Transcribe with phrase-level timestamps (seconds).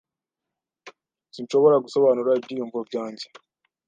[1.33, 3.25] Sinshobora gusobanura ibyiyumvo byanjye.